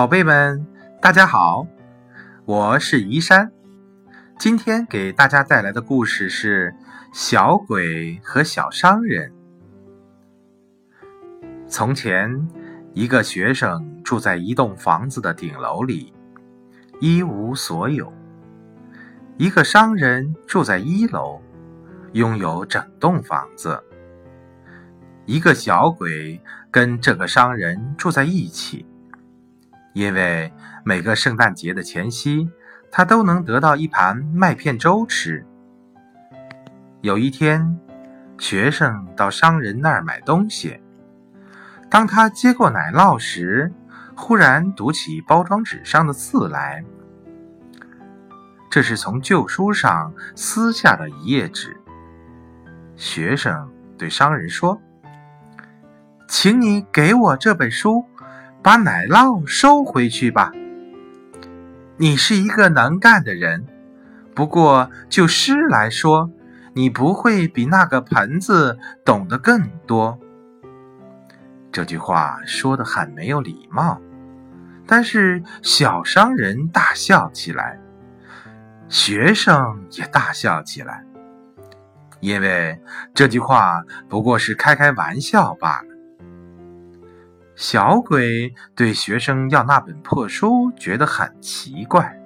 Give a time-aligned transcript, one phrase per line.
[0.00, 0.66] 宝贝们，
[1.02, 1.66] 大家好，
[2.46, 3.52] 我是宜山。
[4.38, 6.72] 今天给大家带来的故事是
[7.12, 9.30] 《小鬼和小商人》。
[11.68, 12.48] 从前，
[12.94, 16.14] 一个学生住在一栋房子的顶楼里，
[16.98, 18.10] 一无所有；
[19.36, 21.42] 一个商人住在一楼，
[22.12, 23.78] 拥有整栋房子。
[25.26, 26.40] 一个小鬼
[26.70, 28.86] 跟这个商人住在一起，
[29.92, 30.52] 因为
[30.84, 32.48] 每个圣诞节的前夕，
[32.90, 35.44] 他都能得到一盘麦片粥吃。
[37.00, 37.78] 有一天，
[38.38, 40.80] 学生到商人那儿买东西，
[41.90, 43.72] 当他接过奶酪时，
[44.14, 46.84] 忽然读起包装纸上的字来。
[48.70, 51.76] 这是从旧书上撕下的一页纸。
[52.94, 54.80] 学生对商人说。
[56.28, 58.04] 请你给我这本书，
[58.62, 60.52] 把奶酪收回去吧。
[61.96, 63.66] 你是一个能干的人，
[64.34, 66.30] 不过就诗来说，
[66.74, 70.18] 你不会比那个盆子懂得更多。
[71.72, 74.00] 这句话说的很没有礼貌，
[74.86, 77.78] 但是小商人大笑起来，
[78.88, 81.04] 学生也大笑起来，
[82.20, 82.78] 因为
[83.14, 85.89] 这句话不过是开开玩笑罢了。
[87.60, 92.18] 小鬼对学生要那本破书觉得很奇怪。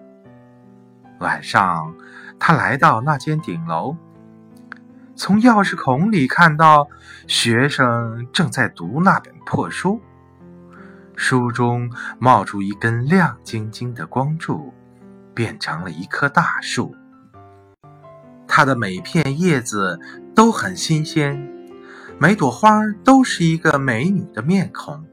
[1.19, 1.93] 晚上，
[2.39, 3.97] 他来到那间顶楼，
[5.17, 6.87] 从钥匙孔里看到
[7.27, 10.01] 学生正在读那本破书，
[11.17, 11.91] 书中
[12.21, 14.73] 冒出一根亮晶晶的光柱，
[15.35, 16.95] 变成了一棵大树。
[18.47, 19.99] 它的每片叶子
[20.33, 21.53] 都很新鲜，
[22.21, 25.05] 每朵花都是一个美女的面孔。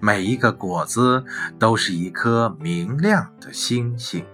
[0.00, 1.24] 每一个果子
[1.58, 4.24] 都是一颗明亮的星星。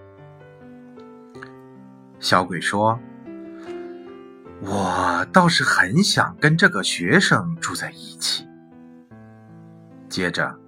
[2.19, 2.99] 小鬼说
[4.61, 8.47] ：“我倒是很想跟这个学生住在一起。”
[10.09, 10.59] 接着，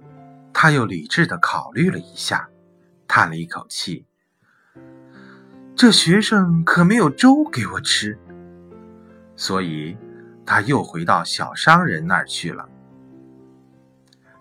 [0.52, 2.48] 他又理智的考虑了一下，
[3.06, 4.06] 叹了一口气
[5.76, 8.18] ：“这学生可没有粥给我吃。”
[9.36, 9.96] 所以，
[10.44, 12.68] 他又回到小商人那儿去了。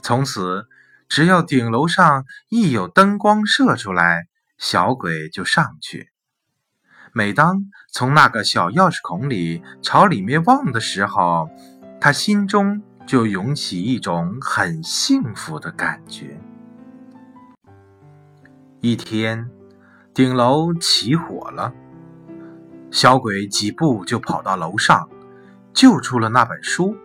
[0.06, 0.68] 从此，
[1.10, 6.12] 只要顶楼上一有灯光射出来，小鬼就上去。
[7.12, 11.50] 每当从那个小钥匙孔里朝里面望的时候，
[12.00, 16.40] 他心中就涌起一种很幸福的感觉。
[18.82, 19.50] 一天，
[20.14, 21.74] 顶楼起火了，
[22.92, 25.10] 小鬼几步就跑到楼上，
[25.74, 26.96] 救出了那本书。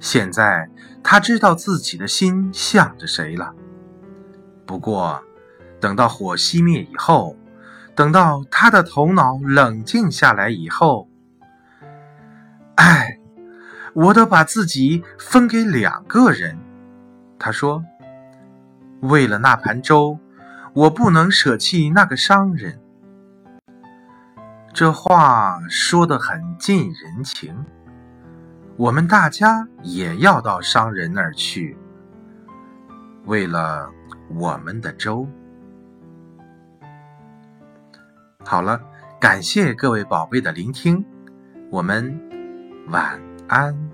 [0.00, 0.68] 现在
[1.04, 3.54] 他知道自己的心向着谁了。
[4.66, 5.22] 不过，
[5.78, 7.36] 等到火熄灭以后，
[7.94, 11.08] 等到他的头脑冷静下来以后，
[12.76, 13.18] 哎，
[13.92, 16.58] 我得把自己分给两个人。
[17.38, 17.84] 他说
[19.00, 20.18] ：“为了那盘粥，
[20.72, 22.80] 我不能舍弃那个商人。”
[24.72, 27.66] 这话说得很近人情。
[28.80, 31.76] 我们大家也要到商人那儿去，
[33.26, 33.90] 为了
[34.34, 35.28] 我们的粥。
[38.42, 38.80] 好了，
[39.20, 41.04] 感谢各位宝贝的聆听，
[41.68, 42.18] 我们
[42.88, 43.89] 晚安。